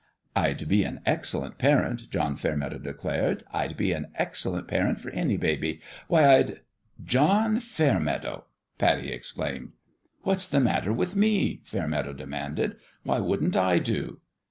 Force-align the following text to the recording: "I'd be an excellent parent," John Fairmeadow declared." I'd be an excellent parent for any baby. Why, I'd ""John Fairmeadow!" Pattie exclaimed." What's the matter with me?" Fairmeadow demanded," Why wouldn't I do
"I'd 0.35 0.67
be 0.67 0.81
an 0.83 1.01
excellent 1.05 1.59
parent," 1.59 2.09
John 2.09 2.35
Fairmeadow 2.35 2.79
declared." 2.79 3.43
I'd 3.53 3.77
be 3.77 3.91
an 3.91 4.07
excellent 4.15 4.67
parent 4.67 4.99
for 4.99 5.11
any 5.11 5.37
baby. 5.37 5.79
Why, 6.07 6.37
I'd 6.37 6.61
""John 7.13 7.59
Fairmeadow!" 7.59 8.45
Pattie 8.79 9.11
exclaimed." 9.11 9.73
What's 10.23 10.47
the 10.47 10.59
matter 10.59 10.91
with 10.91 11.15
me?" 11.15 11.59
Fairmeadow 11.71 12.13
demanded," 12.13 12.77
Why 13.03 13.19
wouldn't 13.19 13.55
I 13.55 13.77
do 13.77 14.21